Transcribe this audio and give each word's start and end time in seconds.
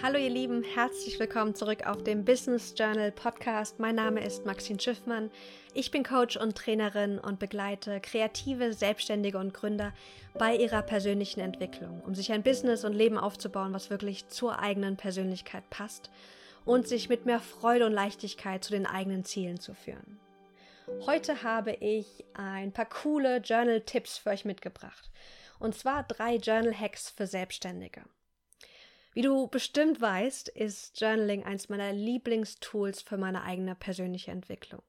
Hallo 0.00 0.18
ihr 0.18 0.30
Lieben, 0.30 0.62
herzlich 0.62 1.20
willkommen 1.20 1.54
zurück 1.54 1.86
auf 1.86 2.02
dem 2.02 2.24
Business 2.24 2.74
Journal 2.76 3.12
Podcast. 3.12 3.78
Mein 3.78 3.96
Name 3.96 4.24
ist 4.24 4.46
Maxine 4.46 4.80
Schiffmann. 4.80 5.30
Ich 5.74 5.90
bin 5.90 6.02
Coach 6.02 6.36
und 6.36 6.56
Trainerin 6.56 7.18
und 7.18 7.38
begleite 7.38 8.00
kreative, 8.00 8.72
Selbstständige 8.72 9.38
und 9.38 9.52
Gründer 9.52 9.92
bei 10.34 10.56
ihrer 10.56 10.82
persönlichen 10.82 11.40
Entwicklung, 11.40 12.00
um 12.06 12.14
sich 12.14 12.32
ein 12.32 12.42
Business 12.42 12.84
und 12.84 12.94
Leben 12.94 13.18
aufzubauen, 13.18 13.72
was 13.72 13.90
wirklich 13.90 14.28
zur 14.28 14.58
eigenen 14.58 14.96
Persönlichkeit 14.96 15.68
passt 15.70 16.10
und 16.64 16.88
sich 16.88 17.08
mit 17.08 17.26
mehr 17.26 17.40
Freude 17.40 17.86
und 17.86 17.92
Leichtigkeit 17.92 18.64
zu 18.64 18.72
den 18.72 18.86
eigenen 18.86 19.24
Zielen 19.24 19.60
zu 19.60 19.74
führen. 19.74 20.18
Heute 21.06 21.42
habe 21.42 21.72
ich 21.72 22.24
ein 22.34 22.72
paar 22.72 22.88
coole 22.88 23.38
Journal-Tipps 23.38 24.18
für 24.18 24.30
euch 24.30 24.44
mitgebracht. 24.44 25.10
Und 25.58 25.76
zwar 25.76 26.02
drei 26.02 26.36
Journal-Hacks 26.36 27.10
für 27.10 27.26
Selbstständige. 27.26 28.02
Wie 29.12 29.22
du 29.22 29.46
bestimmt 29.46 30.00
weißt, 30.00 30.48
ist 30.48 30.98
Journaling 31.00 31.44
eins 31.44 31.68
meiner 31.68 31.92
Lieblingstools 31.92 33.02
für 33.02 33.18
meine 33.18 33.42
eigene 33.42 33.74
persönliche 33.74 34.30
Entwicklung. 34.30 34.82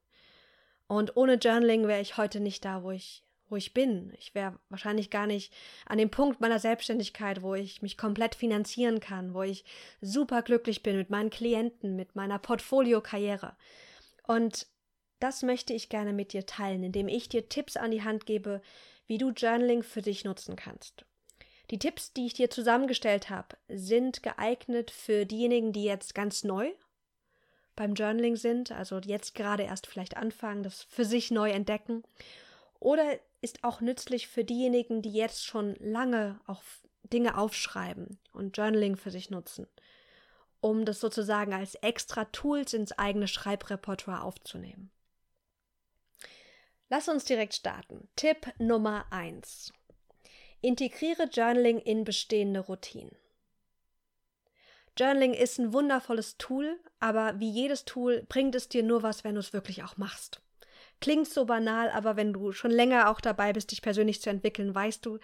Und 0.86 1.16
ohne 1.16 1.34
Journaling 1.34 1.86
wäre 1.86 2.00
ich 2.00 2.16
heute 2.16 2.40
nicht 2.40 2.64
da, 2.64 2.82
wo 2.82 2.90
ich, 2.90 3.22
wo 3.48 3.56
ich 3.56 3.74
bin. 3.74 4.14
Ich 4.18 4.34
wäre 4.34 4.58
wahrscheinlich 4.70 5.10
gar 5.10 5.26
nicht 5.26 5.52
an 5.86 5.98
dem 5.98 6.10
Punkt 6.10 6.40
meiner 6.40 6.58
Selbstständigkeit, 6.58 7.42
wo 7.42 7.54
ich 7.54 7.82
mich 7.82 7.98
komplett 7.98 8.34
finanzieren 8.34 9.00
kann, 9.00 9.34
wo 9.34 9.42
ich 9.42 9.64
super 10.00 10.40
glücklich 10.42 10.82
bin 10.82 10.96
mit 10.96 11.10
meinen 11.10 11.30
Klienten, 11.30 11.94
mit 11.94 12.16
meiner 12.16 12.38
Portfolio-Karriere. 12.38 13.56
Und 14.26 14.66
das 15.20 15.42
möchte 15.42 15.74
ich 15.74 15.90
gerne 15.90 16.14
mit 16.14 16.32
dir 16.32 16.46
teilen, 16.46 16.82
indem 16.82 17.08
ich 17.08 17.28
dir 17.28 17.48
Tipps 17.48 17.76
an 17.76 17.90
die 17.90 18.02
Hand 18.02 18.24
gebe, 18.24 18.62
wie 19.06 19.18
du 19.18 19.30
Journaling 19.30 19.82
für 19.82 20.02
dich 20.02 20.24
nutzen 20.24 20.56
kannst. 20.56 21.04
Die 21.70 21.78
Tipps, 21.78 22.12
die 22.12 22.26
ich 22.26 22.34
dir 22.34 22.50
zusammengestellt 22.50 23.30
habe, 23.30 23.56
sind 23.68 24.22
geeignet 24.22 24.90
für 24.90 25.24
diejenigen, 25.24 25.72
die 25.72 25.84
jetzt 25.84 26.14
ganz 26.14 26.44
neu 26.44 26.72
beim 27.74 27.94
Journaling 27.94 28.36
sind, 28.36 28.70
also 28.70 28.98
jetzt 28.98 29.34
gerade 29.34 29.64
erst 29.64 29.86
vielleicht 29.86 30.16
anfangen, 30.16 30.62
das 30.62 30.82
für 30.82 31.04
sich 31.04 31.30
neu 31.30 31.50
entdecken. 31.50 32.04
Oder 32.78 33.18
ist 33.40 33.64
auch 33.64 33.80
nützlich 33.80 34.28
für 34.28 34.44
diejenigen, 34.44 35.02
die 35.02 35.12
jetzt 35.12 35.44
schon 35.44 35.74
lange 35.76 36.38
auch 36.46 36.62
Dinge 37.02 37.36
aufschreiben 37.36 38.18
und 38.32 38.56
Journaling 38.56 38.96
für 38.96 39.10
sich 39.10 39.30
nutzen, 39.30 39.66
um 40.60 40.84
das 40.84 41.00
sozusagen 41.00 41.52
als 41.52 41.74
extra 41.76 42.26
Tools 42.26 42.72
ins 42.74 42.92
eigene 42.92 43.28
Schreibrepertoire 43.28 44.22
aufzunehmen. 44.22 44.90
Lass 46.88 47.08
uns 47.08 47.24
direkt 47.24 47.54
starten. 47.54 48.08
Tipp 48.16 48.52
Nummer 48.58 49.06
1. 49.10 49.72
Integriere 50.64 51.28
Journaling 51.30 51.78
in 51.78 52.04
bestehende 52.04 52.60
Routinen. 52.60 53.14
Journaling 54.96 55.34
ist 55.34 55.58
ein 55.58 55.74
wundervolles 55.74 56.38
Tool, 56.38 56.80
aber 57.00 57.38
wie 57.38 57.50
jedes 57.50 57.84
Tool 57.84 58.24
bringt 58.30 58.54
es 58.54 58.70
dir 58.70 58.82
nur 58.82 59.02
was, 59.02 59.24
wenn 59.24 59.34
du 59.34 59.40
es 59.40 59.52
wirklich 59.52 59.82
auch 59.82 59.98
machst. 59.98 60.40
Klingt 61.02 61.28
so 61.28 61.44
banal, 61.44 61.90
aber 61.90 62.16
wenn 62.16 62.32
du 62.32 62.52
schon 62.52 62.70
länger 62.70 63.10
auch 63.10 63.20
dabei 63.20 63.52
bist, 63.52 63.72
dich 63.72 63.82
persönlich 63.82 64.22
zu 64.22 64.30
entwickeln, 64.30 64.74
weißt 64.74 65.04
du, 65.04 65.18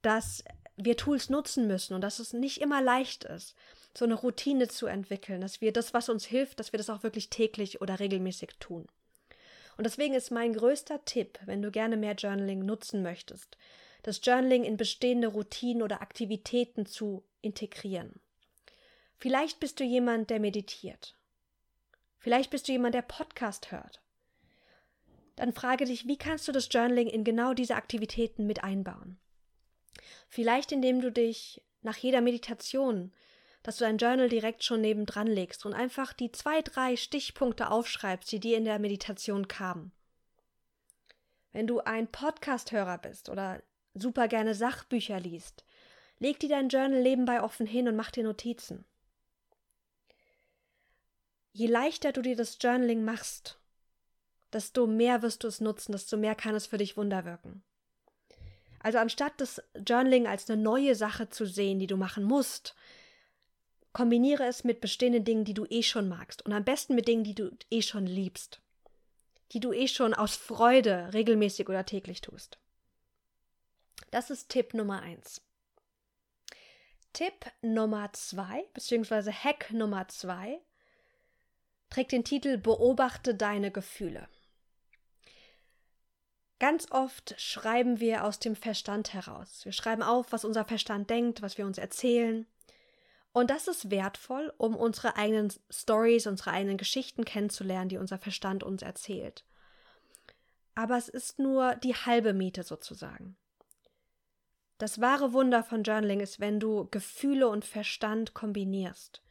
dass 0.00 0.44
wir 0.76 0.96
Tools 0.96 1.28
nutzen 1.28 1.66
müssen 1.66 1.92
und 1.92 2.00
dass 2.00 2.18
es 2.18 2.32
nicht 2.32 2.62
immer 2.62 2.80
leicht 2.80 3.24
ist, 3.24 3.54
so 3.94 4.06
eine 4.06 4.14
Routine 4.14 4.68
zu 4.68 4.86
entwickeln, 4.86 5.42
dass 5.42 5.60
wir 5.60 5.74
das, 5.74 5.92
was 5.92 6.08
uns 6.08 6.24
hilft, 6.24 6.58
dass 6.58 6.72
wir 6.72 6.78
das 6.78 6.88
auch 6.88 7.02
wirklich 7.02 7.28
täglich 7.28 7.82
oder 7.82 8.00
regelmäßig 8.00 8.52
tun. 8.60 8.86
Und 9.76 9.84
deswegen 9.84 10.14
ist 10.14 10.30
mein 10.30 10.54
größter 10.54 11.04
Tipp, 11.04 11.38
wenn 11.44 11.60
du 11.60 11.70
gerne 11.70 11.98
mehr 11.98 12.14
Journaling 12.14 12.64
nutzen 12.64 13.02
möchtest, 13.02 13.58
das 14.02 14.20
Journaling 14.22 14.64
in 14.64 14.76
bestehende 14.76 15.28
Routinen 15.28 15.82
oder 15.82 16.02
Aktivitäten 16.02 16.86
zu 16.86 17.24
integrieren. 17.42 18.20
Vielleicht 19.18 19.60
bist 19.60 19.80
du 19.80 19.84
jemand, 19.84 20.30
der 20.30 20.40
meditiert. 20.40 21.16
Vielleicht 22.18 22.50
bist 22.50 22.68
du 22.68 22.72
jemand, 22.72 22.94
der 22.94 23.02
Podcast 23.02 23.72
hört. 23.72 24.02
Dann 25.36 25.52
frage 25.52 25.86
dich, 25.86 26.06
wie 26.06 26.18
kannst 26.18 26.46
du 26.48 26.52
das 26.52 26.68
Journaling 26.70 27.08
in 27.08 27.24
genau 27.24 27.54
diese 27.54 27.76
Aktivitäten 27.76 28.46
mit 28.46 28.62
einbauen? 28.62 29.18
Vielleicht 30.28 30.72
indem 30.72 31.00
du 31.00 31.10
dich 31.10 31.62
nach 31.82 31.96
jeder 31.96 32.20
Meditation, 32.20 33.12
dass 33.62 33.76
du 33.76 33.84
dein 33.84 33.98
Journal 33.98 34.28
direkt 34.28 34.64
schon 34.64 34.80
nebendran 34.80 35.26
legst 35.26 35.66
und 35.66 35.74
einfach 35.74 36.12
die 36.12 36.32
zwei, 36.32 36.62
drei 36.62 36.96
Stichpunkte 36.96 37.70
aufschreibst, 37.70 38.30
die 38.32 38.40
dir 38.40 38.56
in 38.56 38.64
der 38.64 38.78
Meditation 38.78 39.48
kamen. 39.48 39.92
Wenn 41.52 41.66
du 41.66 41.80
ein 41.80 42.06
Podcast-Hörer 42.10 42.98
bist 42.98 43.28
oder 43.28 43.62
super 43.94 44.28
gerne 44.28 44.54
Sachbücher 44.54 45.20
liest, 45.20 45.64
leg 46.18 46.38
dir 46.38 46.48
dein 46.48 46.68
Journal 46.68 47.02
nebenbei 47.02 47.42
offen 47.42 47.66
hin 47.66 47.88
und 47.88 47.96
mach 47.96 48.10
dir 48.10 48.24
Notizen. 48.24 48.84
Je 51.52 51.66
leichter 51.66 52.12
du 52.12 52.22
dir 52.22 52.36
das 52.36 52.58
Journaling 52.60 53.04
machst, 53.04 53.58
desto 54.52 54.86
mehr 54.86 55.22
wirst 55.22 55.42
du 55.42 55.48
es 55.48 55.60
nutzen, 55.60 55.92
desto 55.92 56.16
mehr 56.16 56.34
kann 56.34 56.54
es 56.54 56.66
für 56.66 56.78
dich 56.78 56.96
Wunder 56.96 57.24
wirken. 57.24 57.62
Also 58.78 58.98
anstatt 58.98 59.32
das 59.38 59.62
Journaling 59.74 60.26
als 60.26 60.48
eine 60.48 60.62
neue 60.62 60.94
Sache 60.94 61.28
zu 61.28 61.44
sehen, 61.44 61.78
die 61.78 61.86
du 61.86 61.96
machen 61.96 62.24
musst, 62.24 62.74
kombiniere 63.92 64.44
es 64.44 64.64
mit 64.64 64.80
bestehenden 64.80 65.24
Dingen, 65.24 65.44
die 65.44 65.54
du 65.54 65.66
eh 65.68 65.82
schon 65.82 66.08
magst 66.08 66.44
und 66.46 66.52
am 66.52 66.64
besten 66.64 66.94
mit 66.94 67.08
Dingen, 67.08 67.24
die 67.24 67.34
du 67.34 67.50
eh 67.70 67.82
schon 67.82 68.06
liebst, 68.06 68.60
die 69.52 69.60
du 69.60 69.72
eh 69.72 69.88
schon 69.88 70.14
aus 70.14 70.36
Freude 70.36 71.10
regelmäßig 71.12 71.68
oder 71.68 71.84
täglich 71.84 72.20
tust. 72.20 72.58
Das 74.10 74.30
ist 74.30 74.48
Tipp 74.48 74.74
Nummer 74.74 75.02
eins. 75.02 75.42
Tipp 77.12 77.46
Nummer 77.62 78.12
zwei, 78.12 78.64
beziehungsweise 78.74 79.32
Hack 79.32 79.72
Nummer 79.72 80.08
zwei, 80.08 80.60
trägt 81.88 82.12
den 82.12 82.24
Titel 82.24 82.56
Beobachte 82.56 83.34
deine 83.34 83.70
Gefühle. 83.70 84.28
Ganz 86.60 86.90
oft 86.90 87.34
schreiben 87.40 88.00
wir 88.00 88.24
aus 88.24 88.38
dem 88.38 88.54
Verstand 88.54 89.14
heraus. 89.14 89.64
Wir 89.64 89.72
schreiben 89.72 90.02
auf, 90.02 90.30
was 90.30 90.44
unser 90.44 90.64
Verstand 90.64 91.08
denkt, 91.08 91.40
was 91.40 91.56
wir 91.56 91.66
uns 91.66 91.78
erzählen. 91.78 92.46
Und 93.32 93.50
das 93.50 93.66
ist 93.66 93.90
wertvoll, 93.90 94.52
um 94.58 94.76
unsere 94.76 95.16
eigenen 95.16 95.52
Stories, 95.70 96.26
unsere 96.26 96.50
eigenen 96.50 96.76
Geschichten 96.76 97.24
kennenzulernen, 97.24 97.88
die 97.88 97.96
unser 97.96 98.18
Verstand 98.18 98.62
uns 98.62 98.82
erzählt. 98.82 99.44
Aber 100.74 100.96
es 100.96 101.08
ist 101.08 101.38
nur 101.38 101.76
die 101.76 101.94
halbe 101.94 102.34
Miete 102.34 102.62
sozusagen. 102.62 103.36
Das 104.80 104.98
wahre 104.98 105.34
Wunder 105.34 105.62
von 105.62 105.82
Journaling 105.82 106.20
ist, 106.20 106.40
wenn 106.40 106.58
du 106.58 106.88
Gefühle 106.90 107.48
und 107.48 107.66
Verstand 107.66 108.32
kombinierst. 108.32 109.22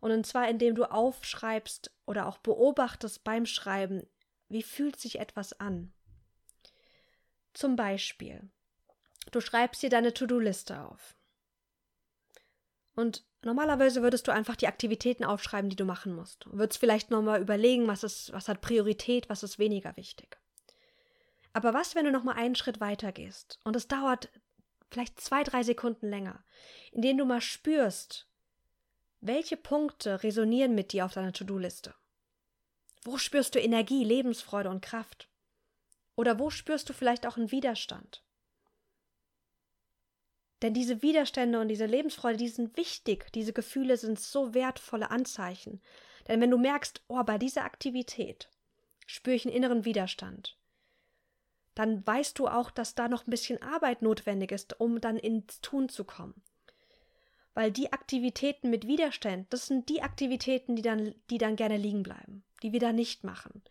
Und 0.00 0.26
zwar 0.26 0.48
indem 0.48 0.74
du 0.74 0.90
aufschreibst 0.90 1.92
oder 2.06 2.26
auch 2.26 2.38
beobachtest 2.38 3.22
beim 3.22 3.46
Schreiben, 3.46 4.04
wie 4.48 4.64
fühlt 4.64 4.98
sich 4.98 5.20
etwas 5.20 5.52
an. 5.60 5.92
Zum 7.54 7.76
Beispiel, 7.76 8.50
du 9.30 9.40
schreibst 9.40 9.80
dir 9.80 9.90
deine 9.90 10.12
To-Do-Liste 10.12 10.80
auf. 10.80 11.14
Und 12.96 13.24
normalerweise 13.44 14.02
würdest 14.02 14.26
du 14.26 14.32
einfach 14.32 14.56
die 14.56 14.66
Aktivitäten 14.66 15.22
aufschreiben, 15.22 15.70
die 15.70 15.76
du 15.76 15.84
machen 15.84 16.12
musst. 16.16 16.46
Du 16.46 16.58
würdest 16.58 16.80
vielleicht 16.80 17.12
nochmal 17.12 17.40
überlegen, 17.40 17.86
was, 17.86 18.02
ist, 18.02 18.32
was 18.32 18.48
hat 18.48 18.60
Priorität, 18.60 19.28
was 19.28 19.44
ist 19.44 19.60
weniger 19.60 19.96
wichtig. 19.96 20.36
Aber 21.52 21.74
was, 21.74 21.94
wenn 21.94 22.06
du 22.06 22.10
nochmal 22.10 22.38
einen 22.38 22.56
Schritt 22.56 22.80
weiter 22.80 23.12
gehst 23.12 23.60
und 23.62 23.76
es 23.76 23.86
dauert 23.86 24.30
vielleicht 24.90 25.20
zwei, 25.20 25.42
drei 25.42 25.62
Sekunden 25.62 26.08
länger, 26.08 26.44
in 26.92 27.02
denen 27.02 27.18
du 27.18 27.24
mal 27.24 27.40
spürst, 27.40 28.26
welche 29.20 29.56
Punkte 29.56 30.22
resonieren 30.22 30.74
mit 30.74 30.92
dir 30.92 31.04
auf 31.04 31.12
deiner 31.12 31.32
To-Do-Liste? 31.32 31.94
Wo 33.04 33.18
spürst 33.18 33.54
du 33.54 33.60
Energie, 33.60 34.04
Lebensfreude 34.04 34.70
und 34.70 34.82
Kraft? 34.82 35.28
Oder 36.16 36.38
wo 36.38 36.50
spürst 36.50 36.88
du 36.88 36.92
vielleicht 36.92 37.26
auch 37.26 37.36
einen 37.36 37.50
Widerstand? 37.50 38.22
Denn 40.62 40.74
diese 40.74 41.00
Widerstände 41.00 41.60
und 41.60 41.68
diese 41.68 41.86
Lebensfreude, 41.86 42.36
die 42.36 42.48
sind 42.48 42.76
wichtig. 42.76 43.32
Diese 43.32 43.54
Gefühle 43.54 43.96
sind 43.96 44.20
so 44.20 44.52
wertvolle 44.52 45.10
Anzeichen. 45.10 45.80
Denn 46.28 46.40
wenn 46.40 46.50
du 46.50 46.58
merkst, 46.58 47.02
oh, 47.08 47.22
bei 47.22 47.38
dieser 47.38 47.64
Aktivität 47.64 48.50
spüre 49.06 49.36
ich 49.36 49.46
einen 49.46 49.54
inneren 49.54 49.84
Widerstand, 49.86 50.58
dann 51.80 52.06
weißt 52.06 52.38
du 52.38 52.46
auch, 52.46 52.70
dass 52.70 52.94
da 52.94 53.08
noch 53.08 53.26
ein 53.26 53.30
bisschen 53.30 53.62
Arbeit 53.62 54.02
notwendig 54.02 54.52
ist, 54.52 54.78
um 54.78 55.00
dann 55.00 55.16
ins 55.16 55.62
Tun 55.62 55.88
zu 55.88 56.04
kommen. 56.04 56.42
Weil 57.54 57.72
die 57.72 57.90
Aktivitäten 57.90 58.68
mit 58.68 58.86
Widerstand, 58.86 59.50
das 59.50 59.66
sind 59.66 59.88
die 59.88 60.02
Aktivitäten, 60.02 60.76
die 60.76 60.82
dann, 60.82 61.14
die 61.30 61.38
dann 61.38 61.56
gerne 61.56 61.78
liegen 61.78 62.02
bleiben, 62.02 62.44
die 62.62 62.72
wir 62.72 62.80
dann 62.80 62.96
nicht 62.96 63.24
machen. 63.24 63.62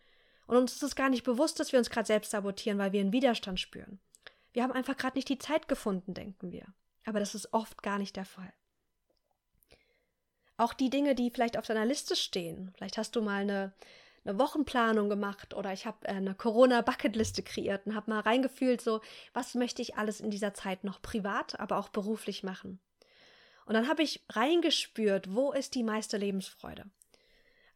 Und 0.48 0.56
uns 0.56 0.72
ist 0.72 0.82
es 0.82 0.96
gar 0.96 1.08
nicht 1.08 1.22
bewusst, 1.22 1.60
dass 1.60 1.70
wir 1.70 1.78
uns 1.78 1.88
gerade 1.88 2.08
selbst 2.08 2.32
sabotieren, 2.32 2.80
weil 2.80 2.90
wir 2.90 3.00
einen 3.00 3.12
Widerstand 3.12 3.60
spüren. 3.60 4.00
Wir 4.52 4.64
haben 4.64 4.72
einfach 4.72 4.96
gerade 4.96 5.16
nicht 5.16 5.28
die 5.28 5.38
Zeit 5.38 5.68
gefunden, 5.68 6.12
denken 6.12 6.50
wir. 6.50 6.66
Aber 7.06 7.20
das 7.20 7.36
ist 7.36 7.52
oft 7.52 7.80
gar 7.80 7.98
nicht 7.98 8.16
der 8.16 8.24
Fall. 8.24 8.52
Auch 10.56 10.72
die 10.72 10.90
Dinge, 10.90 11.14
die 11.14 11.30
vielleicht 11.30 11.56
auf 11.56 11.66
deiner 11.66 11.86
Liste 11.86 12.16
stehen. 12.16 12.72
Vielleicht 12.74 12.98
hast 12.98 13.14
du 13.14 13.22
mal 13.22 13.42
eine 13.42 13.72
eine 14.24 14.38
Wochenplanung 14.38 15.08
gemacht 15.08 15.54
oder 15.54 15.72
ich 15.72 15.86
habe 15.86 16.06
äh, 16.06 16.12
eine 16.12 16.34
Corona-Bucketliste 16.34 17.42
kreiert 17.42 17.86
und 17.86 17.94
habe 17.94 18.10
mal 18.10 18.20
reingefühlt, 18.20 18.80
so, 18.80 19.00
was 19.32 19.54
möchte 19.54 19.82
ich 19.82 19.96
alles 19.96 20.20
in 20.20 20.30
dieser 20.30 20.54
Zeit 20.54 20.84
noch 20.84 21.00
privat, 21.00 21.58
aber 21.58 21.78
auch 21.78 21.88
beruflich 21.88 22.42
machen. 22.42 22.80
Und 23.64 23.74
dann 23.74 23.88
habe 23.88 24.02
ich 24.02 24.24
reingespürt, 24.28 25.34
wo 25.34 25.52
ist 25.52 25.74
die 25.74 25.84
meiste 25.84 26.16
Lebensfreude. 26.16 26.84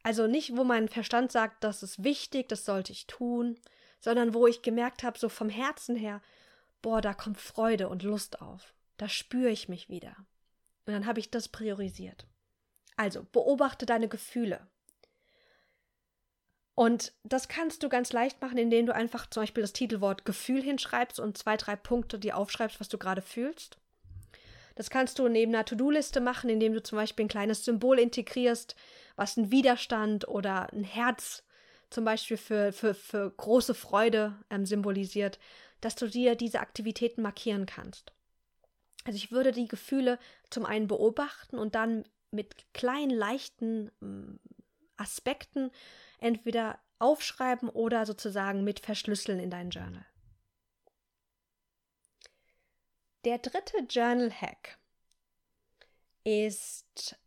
Also 0.02 0.26
nicht, 0.26 0.56
wo 0.56 0.64
mein 0.64 0.88
Verstand 0.88 1.32
sagt, 1.32 1.64
das 1.64 1.82
ist 1.82 2.04
wichtig, 2.04 2.48
das 2.48 2.64
sollte 2.64 2.92
ich 2.92 3.06
tun, 3.06 3.58
sondern 4.00 4.34
wo 4.34 4.46
ich 4.46 4.60
gemerkt 4.60 5.02
habe, 5.02 5.18
so 5.18 5.30
vom 5.30 5.48
Herzen 5.48 5.96
her, 5.96 6.20
boah, 6.82 7.00
da 7.00 7.14
kommt 7.14 7.40
Freude 7.40 7.88
und 7.88 8.02
Lust 8.02 8.42
auf. 8.42 8.74
Da 8.98 9.08
spüre 9.08 9.48
ich 9.48 9.68
mich 9.68 9.88
wieder. 9.88 10.14
Und 10.84 10.92
dann 10.92 11.06
habe 11.06 11.20
ich 11.20 11.30
das 11.30 11.48
priorisiert. 11.48 12.26
Also, 12.96 13.24
beobachte 13.24 13.86
deine 13.86 14.08
Gefühle. 14.08 14.68
Und 16.74 17.12
das 17.22 17.48
kannst 17.48 17.82
du 17.82 17.88
ganz 17.88 18.12
leicht 18.12 18.40
machen, 18.40 18.58
indem 18.58 18.86
du 18.86 18.94
einfach 18.94 19.30
zum 19.30 19.42
Beispiel 19.42 19.62
das 19.62 19.72
Titelwort 19.72 20.24
Gefühl 20.24 20.62
hinschreibst 20.62 21.20
und 21.20 21.38
zwei, 21.38 21.56
drei 21.56 21.76
Punkte, 21.76 22.18
die 22.18 22.32
aufschreibst, 22.32 22.80
was 22.80 22.88
du 22.88 22.98
gerade 22.98 23.22
fühlst. 23.22 23.78
Das 24.74 24.90
kannst 24.90 25.20
du 25.20 25.28
neben 25.28 25.54
einer 25.54 25.64
To-Do-Liste 25.64 26.20
machen, 26.20 26.50
indem 26.50 26.72
du 26.72 26.82
zum 26.82 26.96
Beispiel 26.96 27.26
ein 27.26 27.28
kleines 27.28 27.64
Symbol 27.64 28.00
integrierst, 28.00 28.74
was 29.14 29.36
ein 29.36 29.52
Widerstand 29.52 30.26
oder 30.26 30.72
ein 30.72 30.82
Herz 30.82 31.44
zum 31.90 32.04
Beispiel 32.04 32.36
für, 32.36 32.72
für, 32.72 32.92
für 32.92 33.30
große 33.30 33.74
Freude 33.74 34.36
ähm, 34.50 34.66
symbolisiert, 34.66 35.38
dass 35.80 35.94
du 35.94 36.08
dir 36.08 36.34
diese 36.34 36.58
Aktivitäten 36.58 37.22
markieren 37.22 37.66
kannst. 37.66 38.12
Also 39.04 39.16
ich 39.16 39.30
würde 39.30 39.52
die 39.52 39.68
Gefühle 39.68 40.18
zum 40.50 40.64
einen 40.64 40.88
beobachten 40.88 41.56
und 41.56 41.76
dann 41.76 42.04
mit 42.32 42.56
kleinen, 42.72 43.10
leichten 43.10 43.92
Aspekten 44.96 45.70
entweder 46.18 46.78
aufschreiben 46.98 47.68
oder 47.68 48.06
sozusagen 48.06 48.64
mit 48.64 48.80
verschlüsseln 48.80 49.40
in 49.40 49.50
dein 49.50 49.70
Journal. 49.70 50.06
Der 53.24 53.38
dritte 53.38 53.78
Journal-Hack 53.88 54.78
ist 56.24 57.18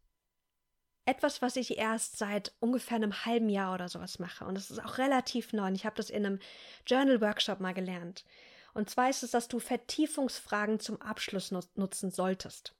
etwas, 1.05 1.41
was 1.41 1.55
ich 1.55 1.77
erst 1.77 2.17
seit 2.17 2.53
ungefähr 2.59 2.97
einem 2.97 3.25
halben 3.25 3.49
Jahr 3.49 3.73
oder 3.73 3.87
sowas 3.87 4.19
mache. 4.19 4.45
Und 4.45 4.57
es 4.57 4.69
ist 4.69 4.83
auch 4.83 4.97
relativ 4.97 5.53
neu. 5.53 5.71
Ich 5.71 5.85
habe 5.85 5.95
das 5.95 6.09
in 6.09 6.25
einem 6.25 6.39
Journal-Workshop 6.85 7.59
mal 7.59 7.73
gelernt. 7.73 8.25
Und 8.73 8.89
zwar 8.89 9.09
ist 9.09 9.23
es, 9.23 9.31
dass 9.31 9.47
du 9.47 9.59
Vertiefungsfragen 9.59 10.79
zum 10.79 11.01
Abschluss 11.01 11.51
nutzen 11.51 12.11
solltest. 12.11 12.75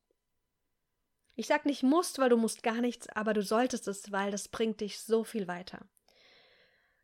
Ich 1.37 1.47
sag 1.47 1.65
nicht 1.65 1.83
musst, 1.83 2.19
weil 2.19 2.29
du 2.29 2.35
musst 2.35 2.63
gar 2.63 2.81
nichts, 2.81 3.07
aber 3.09 3.33
du 3.33 3.41
solltest 3.41 3.87
es, 3.87 4.11
weil 4.11 4.31
das 4.31 4.49
bringt 4.49 4.81
dich 4.81 4.99
so 4.99 5.23
viel 5.23 5.47
weiter. 5.47 5.79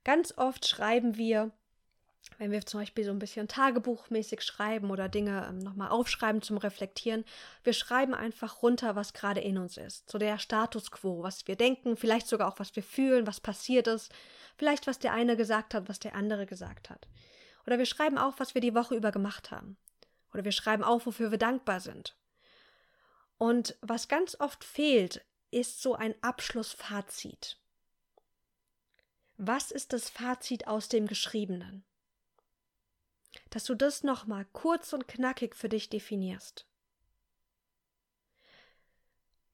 Ganz 0.03 0.37
oft 0.37 0.67
schreiben 0.67 1.15
wir 1.15 1.51
wenn 2.37 2.51
wir 2.51 2.65
zum 2.65 2.79
Beispiel 2.79 3.03
so 3.03 3.11
ein 3.11 3.19
bisschen 3.19 3.47
tagebuchmäßig 3.47 4.41
schreiben 4.41 4.91
oder 4.91 5.09
Dinge 5.09 5.45
ähm, 5.49 5.59
nochmal 5.59 5.89
aufschreiben 5.89 6.41
zum 6.41 6.57
Reflektieren, 6.57 7.25
wir 7.63 7.73
schreiben 7.73 8.13
einfach 8.13 8.61
runter, 8.61 8.95
was 8.95 9.13
gerade 9.13 9.41
in 9.41 9.57
uns 9.57 9.77
ist. 9.77 10.09
So 10.09 10.17
der 10.17 10.39
Status 10.39 10.91
quo, 10.91 11.23
was 11.23 11.47
wir 11.47 11.55
denken, 11.55 11.97
vielleicht 11.97 12.27
sogar 12.27 12.47
auch, 12.47 12.59
was 12.59 12.75
wir 12.75 12.83
fühlen, 12.83 13.27
was 13.27 13.39
passiert 13.39 13.87
ist, 13.87 14.11
vielleicht 14.57 14.87
was 14.87 14.99
der 14.99 15.13
eine 15.13 15.35
gesagt 15.35 15.73
hat, 15.73 15.89
was 15.89 15.99
der 15.99 16.15
andere 16.15 16.45
gesagt 16.45 16.89
hat. 16.89 17.07
Oder 17.65 17.77
wir 17.77 17.85
schreiben 17.85 18.17
auf, 18.17 18.39
was 18.39 18.55
wir 18.55 18.61
die 18.61 18.75
Woche 18.75 18.95
über 18.95 19.11
gemacht 19.11 19.51
haben. 19.51 19.77
Oder 20.33 20.43
wir 20.43 20.51
schreiben 20.51 20.83
auf, 20.83 21.05
wofür 21.05 21.31
wir 21.31 21.37
dankbar 21.37 21.79
sind. 21.79 22.15
Und 23.37 23.77
was 23.81 24.07
ganz 24.07 24.39
oft 24.39 24.63
fehlt, 24.63 25.25
ist 25.51 25.81
so 25.81 25.95
ein 25.95 26.15
Abschlussfazit. 26.21 27.57
Was 29.37 29.71
ist 29.71 29.93
das 29.93 30.09
Fazit 30.09 30.67
aus 30.67 30.89
dem 30.89 31.07
Geschriebenen? 31.07 31.83
dass 33.49 33.65
du 33.65 33.75
das 33.75 34.03
nochmal 34.03 34.45
kurz 34.53 34.93
und 34.93 35.07
knackig 35.07 35.55
für 35.55 35.69
dich 35.69 35.89
definierst. 35.89 36.65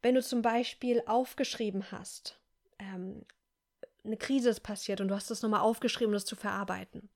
Wenn 0.02 0.16
du 0.16 0.24
zum 0.24 0.42
Beispiel 0.42 1.04
aufgeschrieben 1.06 1.92
hast, 1.92 2.40
ähm, 2.80 3.26
eine 4.04 4.18
Krise 4.18 4.50
ist 4.50 4.62
passiert 4.62 5.02
und 5.02 5.10
du 5.10 5.16
hast 5.16 5.30
es 5.30 5.42
nochmal 5.42 5.62
aufgeschrieben, 5.62 6.12
um 6.12 6.14
das 6.14 6.26
zu 6.26 6.36
verarbeiten. 6.36 7.10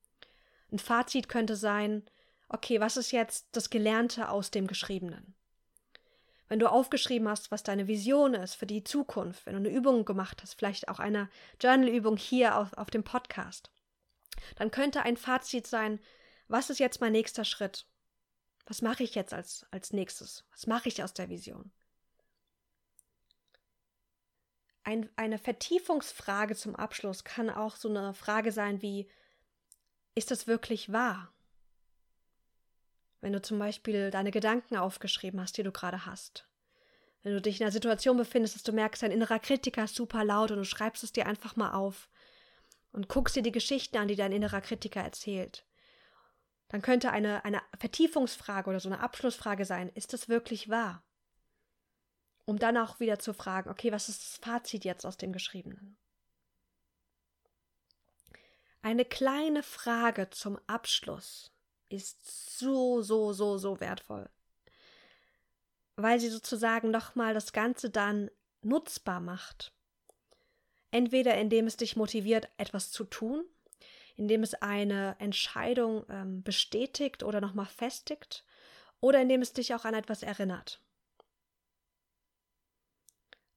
Ein 0.70 0.78
Fazit 0.78 1.28
könnte 1.28 1.56
sein, 1.56 2.04
okay, 2.48 2.80
was 2.80 2.96
ist 2.96 3.10
jetzt 3.10 3.48
das 3.52 3.70
Gelernte 3.70 4.28
aus 4.28 4.50
dem 4.50 4.66
Geschriebenen? 4.66 5.34
Wenn 6.48 6.58
du 6.58 6.70
aufgeschrieben 6.70 7.28
hast, 7.28 7.50
was 7.50 7.62
deine 7.62 7.88
Vision 7.88 8.34
ist 8.34 8.54
für 8.54 8.66
die 8.66 8.84
Zukunft, 8.84 9.46
wenn 9.46 9.54
du 9.54 9.60
eine 9.60 9.70
Übung 9.70 10.04
gemacht 10.04 10.42
hast, 10.42 10.54
vielleicht 10.54 10.88
auch 10.88 10.98
eine 10.98 11.30
Journal-Übung 11.60 12.16
hier 12.16 12.58
auf, 12.58 12.72
auf 12.74 12.90
dem 12.90 13.02
Podcast, 13.02 13.70
dann 14.56 14.70
könnte 14.70 15.02
ein 15.02 15.16
Fazit 15.16 15.66
sein, 15.66 16.00
was 16.48 16.70
ist 16.70 16.78
jetzt 16.78 17.00
mein 17.00 17.12
nächster 17.12 17.44
Schritt? 17.44 17.86
Was 18.66 18.82
mache 18.82 19.02
ich 19.02 19.14
jetzt 19.14 19.32
als, 19.32 19.66
als 19.70 19.92
nächstes? 19.92 20.44
Was 20.50 20.66
mache 20.66 20.88
ich 20.88 21.02
aus 21.02 21.14
der 21.14 21.28
Vision? 21.28 21.72
Ein, 24.82 25.08
eine 25.16 25.38
Vertiefungsfrage 25.38 26.54
zum 26.54 26.76
Abschluss 26.76 27.24
kann 27.24 27.48
auch 27.48 27.76
so 27.76 27.88
eine 27.88 28.12
Frage 28.12 28.52
sein 28.52 28.82
wie, 28.82 29.08
ist 30.14 30.30
das 30.30 30.46
wirklich 30.46 30.92
wahr? 30.92 31.33
Wenn 33.24 33.32
du 33.32 33.42
zum 33.42 33.58
Beispiel 33.58 34.10
deine 34.10 34.30
Gedanken 34.30 34.76
aufgeschrieben 34.76 35.40
hast, 35.40 35.56
die 35.56 35.62
du 35.62 35.72
gerade 35.72 36.06
hast. 36.06 36.46
Wenn 37.22 37.32
du 37.32 37.40
dich 37.40 37.58
in 37.58 37.64
einer 37.64 37.72
Situation 37.72 38.16
befindest, 38.18 38.54
dass 38.54 38.62
du 38.62 38.72
merkst, 38.72 39.02
dein 39.02 39.10
innerer 39.10 39.38
Kritiker 39.38 39.84
ist 39.84 39.94
super 39.94 40.24
laut 40.24 40.50
und 40.50 40.58
du 40.58 40.64
schreibst 40.64 41.02
es 41.02 41.12
dir 41.12 41.26
einfach 41.26 41.56
mal 41.56 41.72
auf 41.72 42.08
und 42.92 43.08
guckst 43.08 43.34
dir 43.34 43.42
die 43.42 43.50
Geschichten 43.50 43.96
an, 43.96 44.08
die 44.08 44.16
dein 44.16 44.32
innerer 44.32 44.60
Kritiker 44.60 45.00
erzählt 45.00 45.64
dann 46.74 46.82
könnte 46.82 47.12
eine, 47.12 47.44
eine 47.44 47.62
Vertiefungsfrage 47.78 48.68
oder 48.68 48.80
so 48.80 48.88
eine 48.88 48.98
Abschlussfrage 48.98 49.64
sein, 49.64 49.90
ist 49.90 50.12
das 50.12 50.28
wirklich 50.28 50.68
wahr? 50.68 51.04
Um 52.46 52.58
dann 52.58 52.76
auch 52.76 52.98
wieder 52.98 53.20
zu 53.20 53.32
fragen, 53.32 53.70
okay, 53.70 53.92
was 53.92 54.08
ist 54.08 54.22
das 54.22 54.36
Fazit 54.38 54.84
jetzt 54.84 55.06
aus 55.06 55.16
dem 55.16 55.32
Geschriebenen? 55.32 55.96
Eine 58.82 59.04
kleine 59.04 59.62
Frage 59.62 60.30
zum 60.30 60.58
Abschluss 60.66 61.53
ist 61.94 62.58
so, 62.58 63.02
so, 63.02 63.32
so, 63.32 63.58
so 63.58 63.80
wertvoll, 63.80 64.28
weil 65.96 66.20
sie 66.20 66.28
sozusagen 66.28 66.90
nochmal 66.90 67.34
das 67.34 67.52
Ganze 67.52 67.90
dann 67.90 68.30
nutzbar 68.62 69.20
macht. 69.20 69.72
Entweder 70.90 71.36
indem 71.36 71.66
es 71.66 71.76
dich 71.76 71.96
motiviert, 71.96 72.48
etwas 72.56 72.90
zu 72.90 73.04
tun, 73.04 73.44
indem 74.16 74.42
es 74.42 74.54
eine 74.54 75.16
Entscheidung 75.18 76.04
ähm, 76.08 76.42
bestätigt 76.42 77.22
oder 77.22 77.40
nochmal 77.40 77.66
festigt 77.66 78.44
oder 79.00 79.20
indem 79.20 79.42
es 79.42 79.52
dich 79.52 79.74
auch 79.74 79.84
an 79.84 79.94
etwas 79.94 80.22
erinnert. 80.22 80.80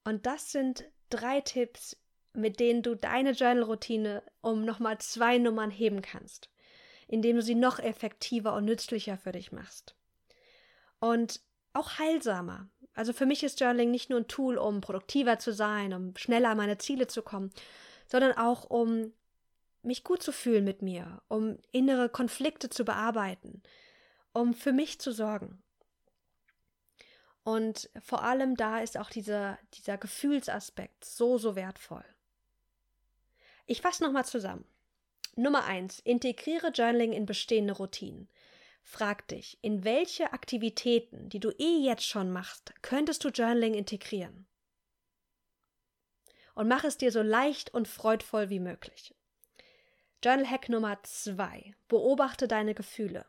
Und 0.04 0.26
das 0.26 0.52
sind 0.52 0.86
drei 1.10 1.42
Tipps, 1.42 1.98
mit 2.34 2.60
denen 2.60 2.82
du 2.82 2.96
deine 2.96 3.32
Journal-Routine 3.32 4.24
um 4.42 4.64
nochmal 4.64 5.00
zwei 5.00 5.38
Nummern 5.38 5.72
heben 5.72 6.02
kannst, 6.02 6.50
indem 7.08 7.38
du 7.38 7.42
sie 7.42 7.56
noch 7.56 7.80
effektiver 7.80 8.54
und 8.54 8.66
nützlicher 8.66 9.18
für 9.18 9.32
dich 9.32 9.52
machst. 9.52 9.96
Und 11.00 11.42
auch 11.74 12.00
heilsamer. 12.00 12.70
Also 12.94 13.14
für 13.14 13.26
mich 13.26 13.44
ist 13.44 13.60
Journaling 13.60 13.92
nicht 13.92 14.10
nur 14.10 14.20
ein 14.20 14.28
Tool, 14.28 14.58
um 14.58 14.82
produktiver 14.82 15.40
zu 15.40 15.54
sein, 15.54 15.94
um 15.94 16.16
schneller 16.18 16.50
an 16.50 16.58
meine 16.58 16.78
Ziele 16.78 17.08
zu 17.08 17.22
kommen, 17.22 17.52
sondern 18.08 18.34
auch 18.34 18.70
um 18.70 19.14
mich 19.84 20.04
gut 20.04 20.24
zu 20.24 20.32
fühlen 20.32 20.64
mit 20.64 20.82
mir, 20.82 21.22
um 21.28 21.58
innere 21.72 22.10
Konflikte 22.10 22.70
zu 22.70 22.84
bearbeiten, 22.84 23.62
um 24.34 24.54
für 24.54 24.74
mich 24.74 25.00
zu 25.00 25.12
sorgen. 25.12 25.62
Und 27.44 27.90
vor 28.04 28.24
allem 28.24 28.58
da 28.58 28.80
ist 28.80 28.98
auch 28.98 29.10
dieser, 29.10 29.58
dieser 29.76 29.98
Gefühlsaspekt 29.98 31.06
so, 31.06 31.38
so 31.38 31.56
wertvoll. 31.56 32.04
Ich 33.66 33.82
fasse 33.82 34.04
nochmal 34.04 34.26
zusammen. 34.26 34.66
Nummer 35.38 35.66
eins: 35.66 36.00
Integriere 36.00 36.72
Journaling 36.72 37.14
in 37.14 37.28
bestehende 37.28 37.74
Routinen. 37.74 38.28
Frag 38.82 39.28
dich, 39.28 39.60
in 39.62 39.84
welche 39.84 40.34
Aktivitäten, 40.34 41.30
die 41.30 41.40
du 41.40 41.52
eh 41.60 41.78
jetzt 41.84 42.08
schon 42.08 42.32
machst, 42.32 42.74
könntest 42.82 43.24
du 43.24 43.30
Journaling 43.30 43.76
integrieren? 43.76 44.48
Und 46.56 46.68
mach 46.68 46.84
es 46.84 46.98
dir 46.98 47.12
so 47.12 47.22
leicht 47.22 47.72
und 47.72 47.88
freudvoll 47.88 48.50
wie 48.50 48.60
möglich. 48.60 49.14
Journal 50.24 50.50
Hack 50.50 50.70
Nummer 50.70 51.04
zwei: 51.04 51.76
Beobachte 51.88 52.48
deine 52.48 52.74
Gefühle. 52.74 53.24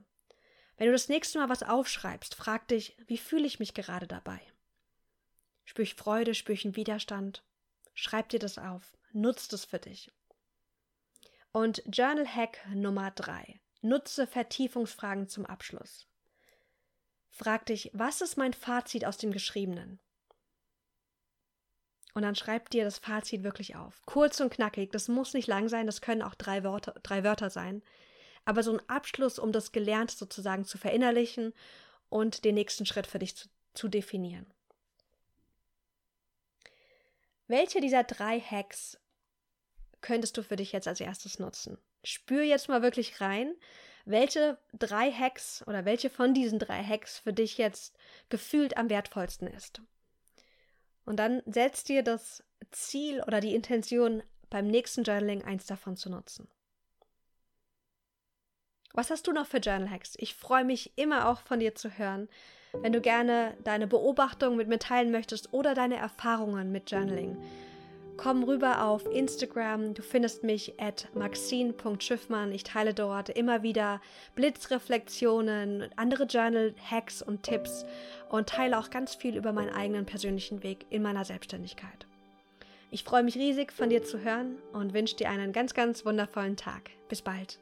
Wenn 0.78 0.86
du 0.86 0.92
das 0.92 1.10
nächste 1.10 1.38
Mal 1.38 1.50
was 1.50 1.62
aufschreibst, 1.62 2.34
frag 2.34 2.68
dich, 2.68 2.96
wie 3.06 3.18
fühle 3.18 3.46
ich 3.46 3.58
mich 3.58 3.74
gerade 3.74 4.06
dabei? 4.06 4.40
Spür 5.66 5.82
ich 5.82 5.94
Freude, 5.94 6.34
spür 6.34 6.54
ich 6.54 6.64
einen 6.64 6.76
Widerstand? 6.76 7.44
Schreib 7.92 8.30
dir 8.30 8.38
das 8.38 8.56
auf, 8.56 8.96
nutzt 9.12 9.52
es 9.52 9.66
für 9.66 9.78
dich. 9.78 10.10
Und 11.58 11.82
Journal 11.86 12.24
Hack 12.24 12.60
Nummer 12.72 13.10
drei: 13.10 13.58
Nutze 13.80 14.28
Vertiefungsfragen 14.28 15.26
zum 15.26 15.44
Abschluss. 15.44 16.06
Frag 17.30 17.66
dich, 17.66 17.90
was 17.94 18.20
ist 18.20 18.36
mein 18.36 18.52
Fazit 18.52 19.04
aus 19.04 19.16
dem 19.16 19.32
Geschriebenen? 19.32 19.98
Und 22.14 22.22
dann 22.22 22.36
schreib 22.36 22.70
dir 22.70 22.84
das 22.84 22.98
Fazit 22.98 23.42
wirklich 23.42 23.74
auf. 23.74 24.00
Kurz 24.06 24.38
und 24.38 24.50
knackig. 24.50 24.92
Das 24.92 25.08
muss 25.08 25.34
nicht 25.34 25.48
lang 25.48 25.68
sein. 25.68 25.86
Das 25.86 26.00
können 26.00 26.22
auch 26.22 26.36
drei 26.36 26.62
Wörter, 26.62 26.94
drei 27.02 27.24
Wörter 27.24 27.50
sein. 27.50 27.82
Aber 28.44 28.62
so 28.62 28.74
ein 28.74 28.88
Abschluss, 28.88 29.40
um 29.40 29.50
das 29.50 29.72
Gelernte 29.72 30.14
sozusagen 30.14 30.64
zu 30.64 30.78
verinnerlichen 30.78 31.52
und 32.08 32.44
den 32.44 32.54
nächsten 32.54 32.86
Schritt 32.86 33.08
für 33.08 33.18
dich 33.18 33.34
zu, 33.34 33.48
zu 33.74 33.88
definieren. 33.88 34.46
Welche 37.48 37.80
dieser 37.80 38.04
drei 38.04 38.38
Hacks 38.38 38.96
könntest 40.00 40.36
du 40.36 40.42
für 40.42 40.56
dich 40.56 40.72
jetzt 40.72 40.88
als 40.88 41.00
erstes 41.00 41.38
nutzen? 41.38 41.78
Spür 42.04 42.42
jetzt 42.42 42.68
mal 42.68 42.82
wirklich 42.82 43.20
rein, 43.20 43.54
welche 44.04 44.58
drei 44.72 45.10
Hacks 45.10 45.62
oder 45.66 45.84
welche 45.84 46.10
von 46.10 46.34
diesen 46.34 46.58
drei 46.58 46.82
Hacks 46.82 47.18
für 47.18 47.32
dich 47.32 47.58
jetzt 47.58 47.96
gefühlt 48.28 48.76
am 48.76 48.88
wertvollsten 48.88 49.48
ist. 49.48 49.82
Und 51.04 51.16
dann 51.16 51.42
setz 51.46 51.84
dir 51.84 52.02
das 52.02 52.42
Ziel 52.70 53.22
oder 53.22 53.40
die 53.40 53.54
Intention, 53.54 54.22
beim 54.50 54.66
nächsten 54.66 55.02
Journaling 55.02 55.44
eins 55.44 55.66
davon 55.66 55.96
zu 55.96 56.10
nutzen. 56.10 56.48
Was 58.94 59.10
hast 59.10 59.26
du 59.26 59.32
noch 59.32 59.46
für 59.46 59.58
Journal 59.58 59.90
Hacks? 59.90 60.14
Ich 60.18 60.34
freue 60.34 60.64
mich 60.64 60.96
immer 60.96 61.28
auch 61.28 61.40
von 61.42 61.60
dir 61.60 61.74
zu 61.74 61.98
hören. 61.98 62.28
Wenn 62.72 62.92
du 62.92 63.00
gerne 63.00 63.56
deine 63.62 63.86
Beobachtungen 63.86 64.56
mit 64.56 64.68
mir 64.68 64.78
teilen 64.78 65.10
möchtest 65.10 65.52
oder 65.52 65.74
deine 65.74 65.96
Erfahrungen 65.96 66.72
mit 66.72 66.90
Journaling, 66.90 67.36
komm 68.18 68.42
rüber 68.42 68.84
auf 68.84 69.06
Instagram. 69.06 69.94
Du 69.94 70.02
findest 70.02 70.44
mich 70.44 70.78
at 70.78 71.08
maxine.schiffmann. 71.14 72.52
Ich 72.52 72.64
teile 72.64 72.92
dort 72.92 73.30
immer 73.30 73.62
wieder 73.62 74.02
Blitzreflexionen, 74.34 75.88
andere 75.96 76.24
Journal-Hacks 76.24 77.22
und 77.22 77.44
Tipps 77.44 77.86
und 78.28 78.50
teile 78.50 78.78
auch 78.78 78.90
ganz 78.90 79.14
viel 79.14 79.36
über 79.36 79.52
meinen 79.52 79.72
eigenen 79.72 80.04
persönlichen 80.04 80.62
Weg 80.62 80.84
in 80.90 81.00
meiner 81.02 81.24
Selbstständigkeit. 81.24 82.06
Ich 82.90 83.04
freue 83.04 83.22
mich 83.22 83.36
riesig, 83.36 83.72
von 83.72 83.88
dir 83.88 84.02
zu 84.02 84.20
hören 84.20 84.56
und 84.72 84.92
wünsche 84.92 85.16
dir 85.16 85.30
einen 85.30 85.52
ganz, 85.52 85.72
ganz 85.72 86.04
wundervollen 86.04 86.56
Tag. 86.56 86.90
Bis 87.08 87.22
bald. 87.22 87.58